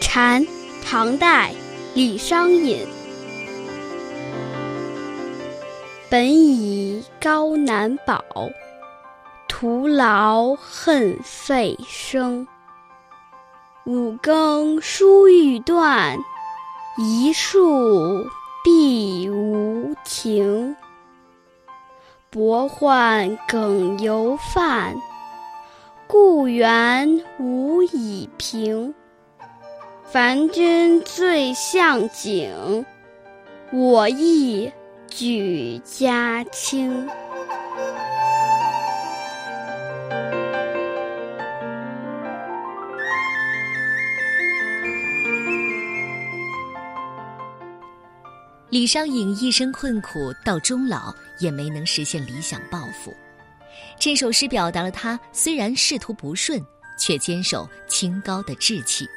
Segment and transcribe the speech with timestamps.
[0.00, 0.46] 蝉，
[0.82, 1.54] 唐代，
[1.94, 2.86] 李商隐。
[6.08, 8.24] 本已高难保，
[9.46, 12.46] 徒劳恨费声。
[13.84, 16.18] 五更书欲断，
[16.96, 18.26] 一树
[18.64, 20.74] 碧无情。
[22.36, 24.94] 薄唤耿犹犯，
[26.06, 28.94] 故园无以平。
[30.04, 32.84] 凡君最相景，
[33.72, 34.70] 我亦
[35.08, 37.08] 举家倾。
[48.76, 53.10] 李商隐一生困苦，到终老也没能实现理想抱负。
[53.98, 56.62] 这首诗表达了他虽然仕途不顺，
[56.98, 59.08] 却坚守清高的志气。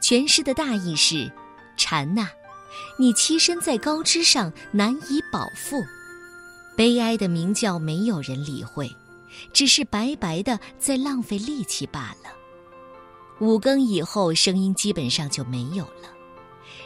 [0.00, 1.28] 全诗的大意是：
[1.76, 2.28] 蝉呐，
[2.96, 5.82] 你栖身在高枝上，难以饱腹，
[6.76, 8.88] 悲哀的鸣叫没有人理会，
[9.52, 12.30] 只是白白的在浪费力气罢了。
[13.40, 16.17] 五更以后，声音基本上就没有了。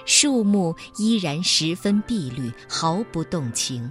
[0.05, 3.91] 树木依然十分碧绿，毫不动情。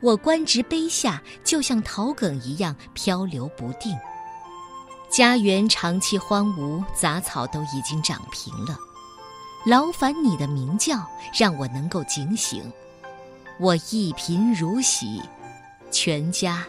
[0.00, 3.96] 我观直碑下，就像桃梗一样漂流不定。
[5.10, 8.76] 家园长期荒芜，杂草都已经长平了。
[9.64, 11.06] 劳烦你的鸣叫，
[11.38, 12.62] 让我能够警醒。
[13.60, 15.22] 我一贫如洗，
[15.90, 16.64] 全家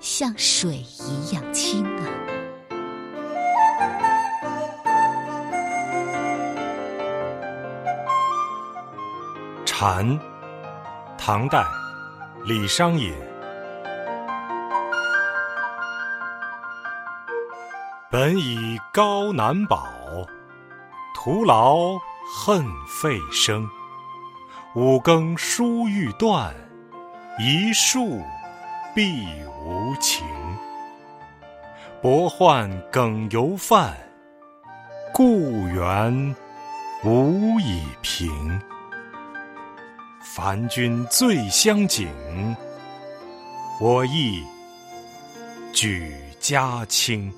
[0.00, 2.23] 像水一样清啊。
[9.86, 10.18] 寒，
[11.18, 11.62] 唐代，
[12.46, 13.12] 李商隐。
[18.10, 19.86] 本以高难保，
[21.14, 21.98] 徒劳
[22.34, 23.68] 恨费声。
[24.74, 26.54] 五更书欲断，
[27.38, 28.22] 一树
[28.94, 29.26] 碧
[29.62, 30.26] 无情。
[32.00, 33.94] 薄唤耿犹泛，
[35.12, 36.34] 故园
[37.04, 38.58] 无以平。
[40.34, 42.08] 凡君最相景，
[43.80, 44.42] 我亦
[45.72, 47.32] 举家清。